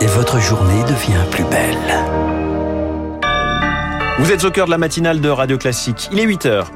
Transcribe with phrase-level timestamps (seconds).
[0.00, 1.76] et votre journée devient plus belle.
[4.18, 6.08] Vous êtes au cœur de la matinale de Radio Classique.
[6.12, 6.70] Il est 8 heures.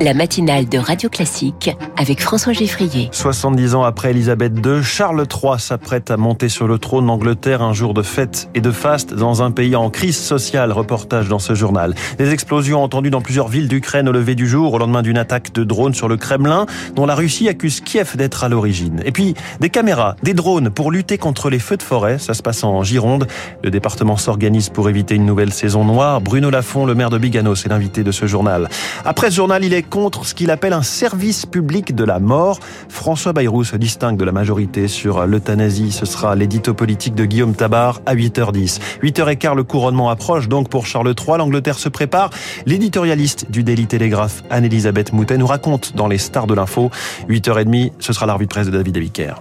[0.00, 3.08] La matinale de Radio Classique avec François Geffrier.
[3.12, 7.72] 70 ans après Elisabeth II, Charles III s'apprête à monter sur le trône d'Angleterre un
[7.72, 10.72] jour de fête et de faste dans un pays en crise sociale.
[10.72, 11.94] Reportage dans ce journal.
[12.18, 15.52] Des explosions entendues dans plusieurs villes d'Ukraine au lever du jour au lendemain d'une attaque
[15.52, 19.02] de drones sur le Kremlin dont la Russie accuse Kiev d'être à l'origine.
[19.04, 22.18] Et puis des caméras, des drones pour lutter contre les feux de forêt.
[22.18, 23.26] Ça se passe en Gironde.
[23.62, 26.20] Le département s'organise pour éviter une nouvelle saison noire.
[26.20, 28.68] Bruno Lafont, le maire de Bigano, c'est l'invité de ce journal.
[29.04, 32.58] Après ce journal, il est contre ce qu'il appelle un service public de la mort.
[32.88, 35.92] François Bayrou se distingue de la majorité sur l'euthanasie.
[35.92, 38.80] Ce sera l'édito politique de Guillaume Tabar à 8h10.
[39.02, 41.38] 8h15, le couronnement approche donc pour Charles III.
[41.38, 42.30] L'Angleterre se prépare.
[42.66, 46.90] L'éditorialiste du Daily Telegraph, Anne-Elisabeth Moutet, nous raconte dans les stars de l'info.
[47.28, 49.34] 8h30, ce sera l'arbitre de presse de David Abiker.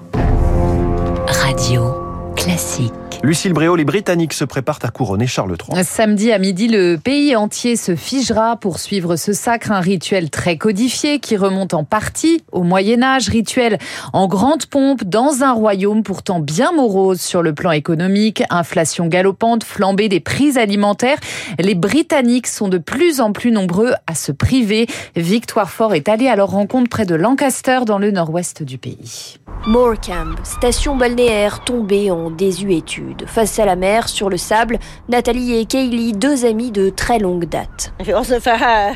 [1.27, 3.04] Radio classique.
[3.23, 5.83] Lucille Bréau, les Britanniques se préparent à couronner Charles III.
[5.83, 10.57] Samedi à midi, le pays entier se figera pour suivre ce sacre, un rituel très
[10.57, 13.77] codifié qui remonte en partie au Moyen Âge, rituel
[14.13, 19.63] en grande pompe dans un royaume pourtant bien morose sur le plan économique, inflation galopante,
[19.63, 21.17] flambée des prix alimentaires.
[21.59, 24.87] Les Britanniques sont de plus en plus nombreux à se priver.
[25.15, 29.37] Victoire Fort est allée à leur rencontre près de Lancaster dans le nord-ouest du pays.
[29.67, 33.04] Morecambe, station balnéaire tombée en désuétude.
[33.27, 37.45] Face à la mer, sur le sable, Nathalie et Kaylee, deux amies de très longue
[37.45, 37.93] date.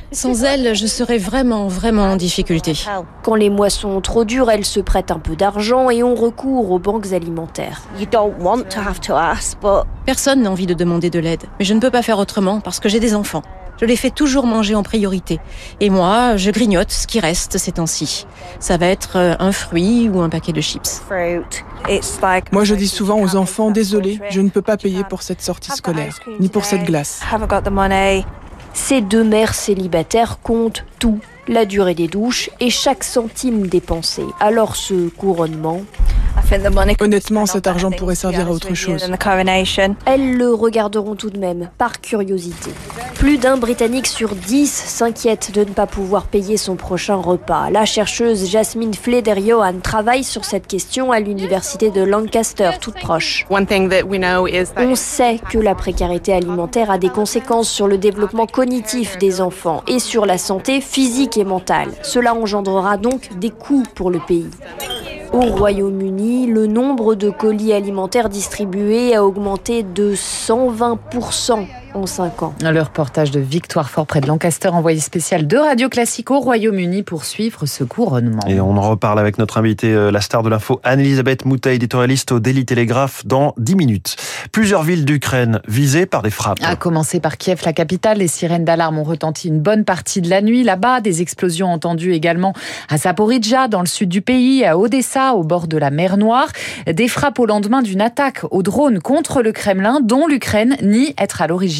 [0.11, 2.73] Sans elle, je serais vraiment, vraiment en difficulté.
[3.23, 6.71] Quand les mois sont trop durs, elles se prêtent un peu d'argent et ont recours
[6.71, 7.81] aux banques alimentaires.
[10.05, 12.79] Personne n'a envie de demander de l'aide, mais je ne peux pas faire autrement parce
[12.79, 13.43] que j'ai des enfants.
[13.79, 15.39] Je les fais toujours manger en priorité.
[15.79, 18.27] Et moi, je grignote ce qui reste ces temps-ci.
[18.59, 21.01] Ça va être euh, un fruit ou un paquet de chips.
[22.51, 25.71] Moi, je dis souvent aux enfants, désolé, je ne peux pas payer pour cette sortie
[25.71, 27.21] scolaire, ni pour cette glace.
[28.73, 34.23] Ces deux mères célibataires comptent tout, la durée des douches et chaque centime dépensé.
[34.39, 35.81] Alors ce couronnement,
[36.99, 39.09] Honnêtement, cet argent pourrait servir à autre chose.
[40.05, 42.71] Elles le regarderont tout de même, par curiosité.
[43.15, 47.69] Plus d'un Britannique sur dix s'inquiète de ne pas pouvoir payer son prochain repas.
[47.69, 53.45] La chercheuse Jasmine Fleder-Johan travaille sur cette question à l'université de Lancaster, toute proche.
[53.49, 59.83] On sait que la précarité alimentaire a des conséquences sur le développement cognitif des enfants
[59.87, 61.89] et sur la santé physique et mentale.
[62.01, 64.49] Cela engendrera donc des coûts pour le pays.
[65.31, 72.53] Au Royaume-Uni, le nombre de colis alimentaires distribués a augmenté de 120% en 5 ans.
[72.61, 77.03] Le reportage de Victoire Fort près de Lancaster, envoyé spécial de Radio Classique au Royaume-Uni
[77.03, 78.41] pour suivre ce couronnement.
[78.47, 82.31] Et on en reparle avec notre invité, euh, la star de l'info, Anne-Elisabeth Moutet, éditorialiste
[82.31, 84.15] au Daily Telegraph, dans 10 minutes.
[84.51, 86.59] Plusieurs villes d'Ukraine visées par des frappes.
[86.63, 90.29] À commencer par Kiev, la capitale, les sirènes d'alarme ont retenti une bonne partie de
[90.29, 90.63] la nuit.
[90.63, 92.53] Là-bas, des explosions entendues également
[92.89, 96.49] à Zaporizhia, dans le sud du pays, à Odessa, au bord de la mer Noire.
[96.91, 101.41] Des frappes au lendemain d'une attaque au drone contre le Kremlin, dont l'Ukraine nie être
[101.41, 101.78] à l'origine.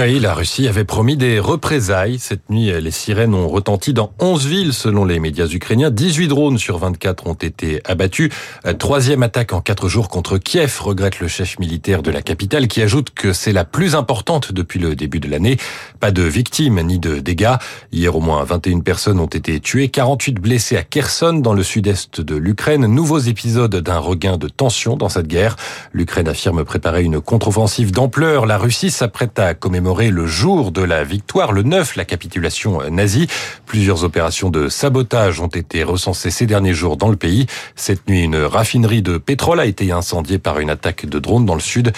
[0.00, 2.18] Oui, la Russie avait promis des représailles.
[2.18, 5.90] Cette nuit, les sirènes ont retenti dans 11 villes selon les médias ukrainiens.
[5.90, 8.30] 18 drones sur 24 ont été abattus.
[8.66, 12.68] Euh, troisième attaque en 4 jours contre Kiev, regrette le chef militaire de la capitale
[12.68, 15.56] qui ajoute que c'est la plus importante depuis le début de l'année.
[16.00, 17.56] Pas de victimes ni de dégâts.
[17.92, 22.20] Hier, au moins 21 personnes ont été tuées, 48 blessés à Kherson dans le sud-est
[22.20, 22.86] de l'Ukraine.
[22.86, 25.56] Nouveaux épisodes d'un regain de tension dans cette guerre.
[25.92, 28.46] L'Ukraine affirme préparer une contre-offensive d'ampleur.
[28.46, 32.82] La Russie s'apprête prête à commémorer le jour de la victoire, le 9, la capitulation
[32.90, 33.28] nazie.
[33.64, 37.46] Plusieurs opérations de sabotage ont été recensées ces derniers jours dans le pays.
[37.76, 41.54] Cette nuit, une raffinerie de pétrole a été incendiée par une attaque de drone dans
[41.54, 41.92] le sud.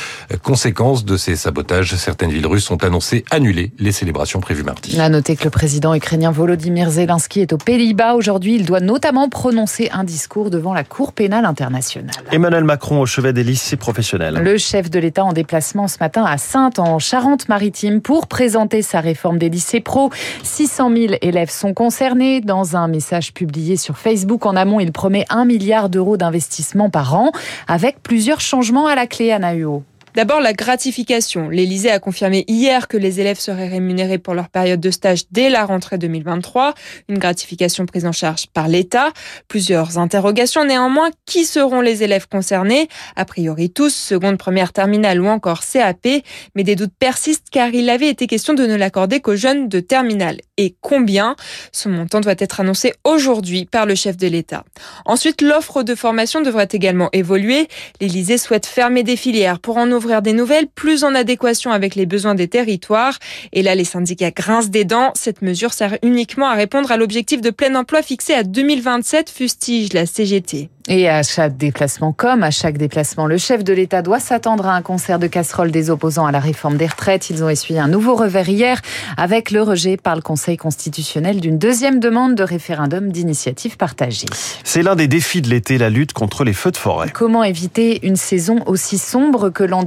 [0.45, 4.97] Conséquence de ces sabotages, certaines villes russes ont annoncé annuler les célébrations prévues mardi.
[5.01, 8.55] À noter que le président ukrainien Volodymyr Zelensky est aux Pays-Bas aujourd'hui.
[8.55, 12.15] Il doit notamment prononcer un discours devant la Cour pénale internationale.
[12.31, 14.35] Emmanuel Macron au chevet des lycées professionnels.
[14.35, 19.01] Le chef de l'État en déplacement ce matin à Sainte en Charente-Maritime pour présenter sa
[19.01, 20.11] réforme des lycées pro.
[20.43, 22.43] 600 000 élèves sont concernés.
[22.43, 27.15] Dans un message publié sur Facebook en amont, il promet un milliard d'euros d'investissement par
[27.15, 27.33] an
[27.67, 29.85] avec plusieurs changements à la clé, à Huot.
[30.15, 31.49] D'abord, la gratification.
[31.49, 35.51] L'Élysée a confirmé hier que les élèves seraient rémunérés pour leur période de stage dès
[35.51, 36.75] la rentrée 2023.
[37.09, 39.13] Une gratification prise en charge par l'État.
[39.49, 41.11] Plusieurs interrogations néanmoins.
[41.27, 42.89] Qui seront les élèves concernés?
[43.17, 46.07] A priori tous, seconde, première terminale ou encore CAP.
[46.55, 49.81] Mais des doutes persistent car il avait été question de ne l'accorder qu'aux jeunes de
[49.81, 50.39] terminale.
[50.57, 51.37] Et combien?
[51.73, 54.65] Ce montant doit être annoncé aujourd'hui par le chef de l'État.
[55.05, 57.69] Ensuite, l'offre de formation devrait également évoluer.
[58.01, 62.35] L'Élysée souhaite fermer des filières pour en des nouvelles plus en adéquation avec les besoins
[62.35, 63.19] des territoires.
[63.53, 65.13] Et là, les syndicats grincent des dents.
[65.15, 69.93] Cette mesure sert uniquement à répondre à l'objectif de plein emploi fixé à 2027, fustige
[69.93, 70.71] la CGT.
[70.91, 74.75] Et à chaque déplacement, comme à chaque déplacement, le chef de l'État doit s'attendre à
[74.75, 77.29] un concert de casseroles des opposants à la réforme des retraites.
[77.29, 78.81] Ils ont essuyé un nouveau revers hier
[79.19, 84.29] avec le rejet par le Conseil constitutionnel d'une deuxième demande de référendum d'initiative partagée.
[84.65, 87.11] C'est l'un des défis de l'été, la lutte contre les feux de forêt.
[87.13, 89.83] Comment éviter une saison aussi sombre que l'an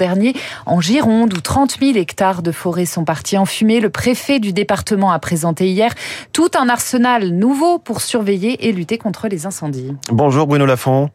[0.66, 4.54] en Gironde où 30 000 hectares de forêt sont partis en fumée Le préfet du
[4.54, 5.94] département a présenté hier
[6.34, 9.94] tout un arsenal nouveau pour surveiller et lutter contre les incendies.
[10.12, 11.10] Bonjour Bruno Lafont.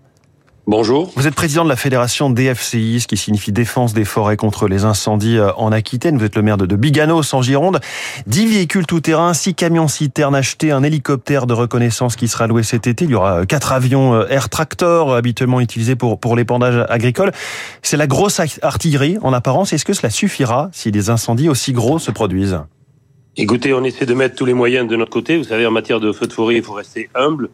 [0.69, 1.13] Bonjour.
[1.15, 4.85] Vous êtes président de la fédération DFCI, ce qui signifie Défense des forêts contre les
[4.85, 6.19] incendies euh, en Aquitaine.
[6.19, 7.79] Vous êtes le maire de Biganos en Gironde.
[8.27, 12.89] 10 véhicules tout-terrain, 6 camions citernes achetés, un hélicoptère de reconnaissance qui sera loué cet
[12.89, 13.05] été.
[13.05, 17.31] Il y aura 4 euh, avions euh, Air Tractor habituellement utilisés pour, pour l'épandage agricole.
[17.83, 19.73] C'est la grosse artillerie en apparence.
[19.73, 22.59] Est-ce que cela suffira si des incendies aussi gros se produisent?
[23.37, 25.37] Écoutez, on essaie de mettre tous les moyens de notre côté.
[25.37, 27.51] Vous savez, en matière de feu de forêt, il faut rester humble.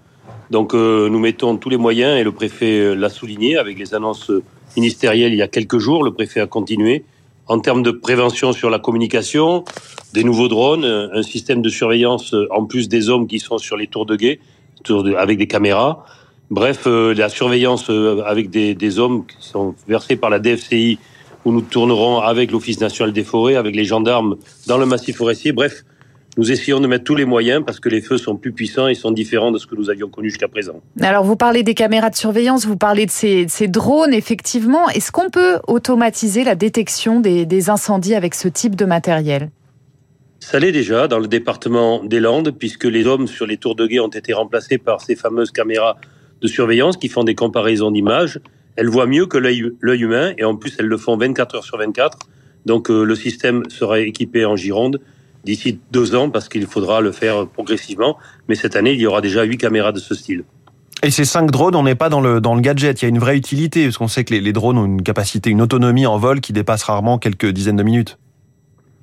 [0.51, 3.95] Donc euh, nous mettons tous les moyens et le préfet euh, l'a souligné avec les
[3.95, 4.31] annonces
[4.77, 6.05] ministérielles il y a quelques jours.
[6.05, 7.05] Le préfet a continué.
[7.49, 9.65] En termes de prévention sur la communication,
[10.13, 13.77] des nouveaux drones, euh, un système de surveillance en plus des hommes qui sont sur
[13.77, 14.41] les tours de guet,
[15.17, 16.05] avec des caméras.
[16.51, 17.89] Bref, la surveillance
[18.27, 20.99] avec des, des hommes qui sont versés par la DFCI
[21.45, 24.37] où nous tournerons avec l'Office national des forêts, avec les gendarmes
[24.67, 25.53] dans le massif forestier.
[25.53, 25.85] Bref,
[26.39, 28.95] nous essayons de mettre tous les moyens parce que les feux sont plus puissants et
[28.95, 30.81] sont différents de ce que nous avions connu jusqu'à présent.
[31.01, 34.89] Alors vous parlez des caméras de surveillance, vous parlez de ces, drones, effectivement.
[34.89, 39.51] Est-ce qu'on peut automatiser la détection des, incendies avec ce type de matériel?
[40.41, 43.87] Ça l'est déjà dans le département des Landes, puisque les hommes sur les tours de
[43.87, 45.99] guet ont été remplacés par ces fameuses caméras
[46.41, 48.41] de surveillance qui font des comparaisons d'images.
[48.75, 51.79] Elles voient mieux que l'œil humain et en plus elles le font 24 heures sur
[51.79, 52.19] 24.
[52.65, 54.99] Donc euh, le système sera équipé en Gironde
[55.45, 58.17] d'ici deux ans parce qu'il faudra le faire progressivement.
[58.49, 60.45] Mais cette année, il y aura déjà huit caméras de ce style.
[61.05, 63.03] Et ces cinq drones, on n'est pas dans le, dans le gadget.
[63.03, 65.03] Il y a une vraie utilité, parce qu'on sait que les, les, drones ont une
[65.03, 68.19] capacité, une autonomie en vol qui dépasse rarement quelques dizaines de minutes.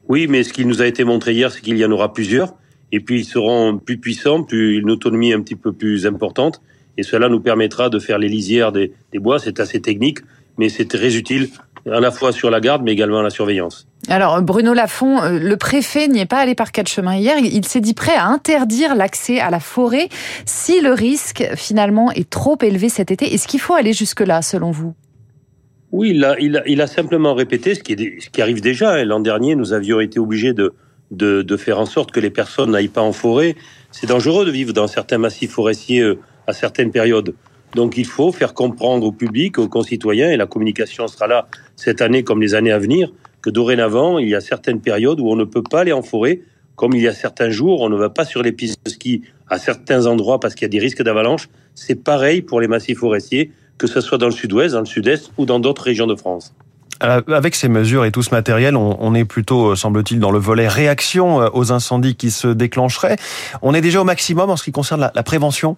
[0.07, 2.53] Oui, mais ce qui nous a été montré hier, c'est qu'il y en aura plusieurs.
[2.93, 6.61] Et puis, ils seront plus puissants, plus une autonomie un petit peu plus importante.
[6.97, 9.37] Et cela nous permettra de faire les lisières des, des bois.
[9.37, 10.19] C'est assez technique,
[10.57, 11.49] mais c'est très utile
[11.85, 13.87] à la fois sur la garde, mais également à la surveillance.
[14.07, 17.37] Alors Bruno Lafont, euh, le préfet n'y est pas allé par quatre chemins hier.
[17.39, 20.09] Il s'est dit prêt à interdire l'accès à la forêt
[20.45, 23.33] si le risque finalement est trop élevé cet été.
[23.33, 24.93] Est-ce qu'il faut aller jusque-là selon vous?
[25.91, 29.03] Oui, il a, il, a, simplement répété ce qui, est, ce qui arrive déjà.
[29.05, 30.73] L'an dernier, nous avions été obligés de,
[31.09, 33.55] de, de, faire en sorte que les personnes n'aillent pas en forêt.
[33.91, 37.33] C'est dangereux de vivre dans certains massifs forestiers euh, à certaines périodes.
[37.75, 42.01] Donc il faut faire comprendre au public, aux concitoyens, et la communication sera là cette
[42.01, 43.11] année comme les années à venir,
[43.41, 46.41] que dorénavant, il y a certaines périodes où on ne peut pas aller en forêt,
[46.75, 49.21] comme il y a certains jours, on ne va pas sur les pistes de ski
[49.49, 51.49] à certains endroits parce qu'il y a des risques d'avalanche.
[51.75, 55.31] C'est pareil pour les massifs forestiers, que ce soit dans le sud-ouest, dans le sud-est
[55.37, 56.53] ou dans d'autres régions de France.
[57.03, 60.39] Euh, avec ces mesures et tout ce matériel, on, est plutôt, euh, semble-t-il, dans le
[60.39, 63.15] volet réaction euh, aux incendies qui se déclencheraient.
[63.61, 65.77] On est déjà au maximum en ce qui concerne la prévention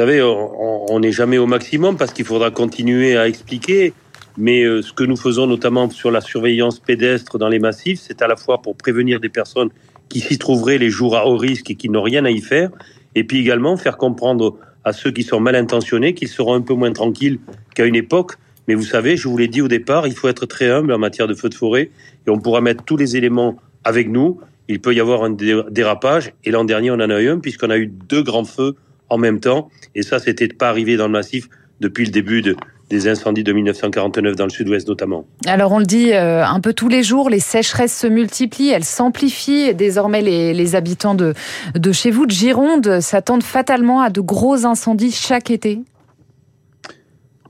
[0.00, 3.92] savez, on n'est jamais au maximum parce qu'il faudra continuer à expliquer.
[4.38, 8.22] Mais euh, ce que nous faisons notamment sur la surveillance pédestre dans les massifs, c'est
[8.22, 9.68] à la fois pour prévenir des personnes
[10.08, 12.70] qui s'y trouveraient les jours à haut risque et qui n'ont rien à y faire,
[13.14, 16.72] et puis également faire comprendre à ceux qui sont mal intentionnés qu'ils seront un peu
[16.72, 17.38] moins tranquilles
[17.74, 18.32] qu'à une époque.
[18.68, 20.98] Mais vous savez, je vous l'ai dit au départ, il faut être très humble en
[20.98, 21.90] matière de feu de forêt,
[22.26, 24.40] et on pourra mettre tous les éléments avec nous.
[24.68, 25.36] Il peut y avoir un
[25.70, 28.76] dérapage, et l'an dernier, on en a eu un, puisqu'on a eu deux grands feux
[29.10, 29.68] en même temps.
[29.94, 31.48] Et ça, c'était pas arrivé dans le massif
[31.80, 32.42] depuis le début
[32.90, 35.24] des incendies de 1949 dans le sud-ouest notamment.
[35.46, 38.84] Alors on le dit euh, un peu tous les jours, les sécheresses se multiplient, elles
[38.84, 39.74] s'amplifient.
[39.74, 41.32] Désormais, les, habitants de,
[41.74, 45.78] de chez vous, de Gironde, s'attendent fatalement à de gros incendies chaque été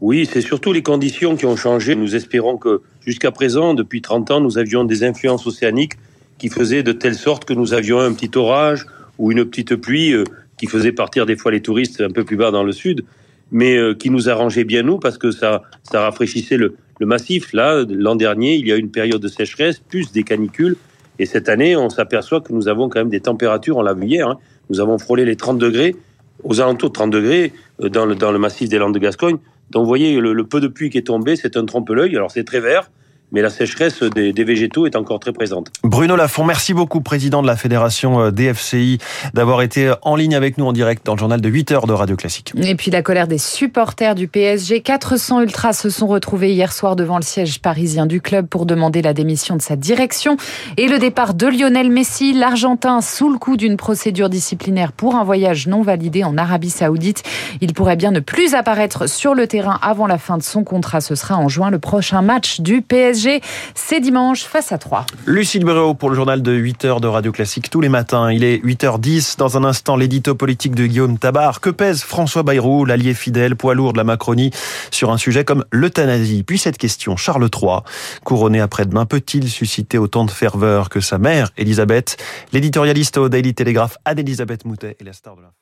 [0.01, 1.97] Oui, c'est surtout les conditions qui ont changé.
[1.97, 5.95] Nous espérons que jusqu'à présent, depuis 30 ans, nous avions des influences océaniques
[6.39, 8.87] qui faisaient de telle sorte que nous avions un petit orage
[9.19, 10.25] ou une petite pluie euh,
[10.61, 13.03] qui faisait partir des fois les touristes un peu plus bas dans le sud,
[13.51, 17.55] mais euh, qui nous arrangeait bien nous parce que ça, ça rafraîchissait le, le massif.
[17.55, 20.77] Là, l'an dernier, il y a eu une période de sécheresse, plus des canicules.
[21.19, 24.07] Et cette année, on s'aperçoit que nous avons quand même des températures, on l'a vu
[24.07, 24.39] hier, hein.
[24.69, 25.97] nous avons frôlé les 30 degrés,
[26.45, 27.53] aux alentours de 30 degrés
[27.83, 29.39] euh, dans le, dans le massif des Landes de Gascogne.
[29.71, 32.15] Donc vous voyez, le, le peu de pluie qui est tombé, c'est un trompe-l'œil.
[32.17, 32.91] Alors c'est très vert,
[33.33, 35.69] mais la sécheresse des, des, végétaux est encore très présente.
[35.83, 38.99] Bruno Lafont, merci beaucoup, président de la fédération euh, DFCI,
[39.35, 41.93] d'avoir été en ligne avec nous en direct dans le journal de 8 heures de
[41.93, 42.53] Radio Classique.
[42.63, 44.81] Et puis la colère des supporters du PSG.
[44.81, 49.03] 400 ultras se sont retrouvés hier soir devant le siège parisien du club pour demander
[49.03, 50.37] la démission de sa direction
[50.77, 55.25] et le départ de Lionel Messi, l'Argentin, sous le coup d'une procédure disciplinaire pour un
[55.25, 57.23] voyage non validé en Arabie Saoudite.
[57.61, 61.01] Il pourrait bien ne plus apparaître sur le terrain avant la fin de son contrat.
[61.01, 62.83] Ce sera en juin le prochain match du
[63.21, 63.41] PSG
[63.75, 65.07] c'est dimanche face à 3.
[65.27, 68.33] Lucille Bréau pour le journal de 8h de Radio Classique tous les matins.
[68.33, 69.37] Il est 8h10.
[69.39, 71.61] Dans un instant, l'édito politique de Guillaume Tabar.
[71.61, 74.51] Que pèse François Bayrou, l'allié fidèle, poids lourd de la Macronie,
[74.91, 76.43] sur un sujet comme l'euthanasie?
[76.43, 77.81] Puis cette question, Charles III,
[78.25, 82.17] couronné après-demain, peut-il susciter autant de ferveur que sa mère, Elisabeth?
[82.53, 85.60] L'éditorialiste au Daily Telegraph, Anne-Elisabeth Moutet, est la star de l'info.